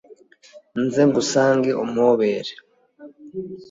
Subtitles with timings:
[0.83, 2.53] nze ngusange umpobere